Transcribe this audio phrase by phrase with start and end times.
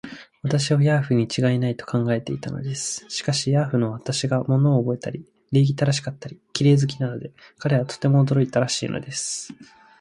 [0.41, 3.05] 私をヤーフにちがいない、と考えていたのです。
[3.07, 9.53] しかし、ヤーフの私が物をおぼえたり、礼儀正しかったり、綺麗好きなので、彼はとても驚いたらしいのです。